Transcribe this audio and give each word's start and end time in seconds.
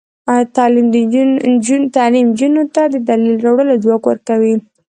تعلیم 0.55 0.87
نجونو 2.27 2.63
ته 2.75 2.81
د 2.93 2.95
دلیل 3.09 3.35
راوړلو 3.45 3.81
ځواک 3.83 4.03
ورکوي. 4.07 4.55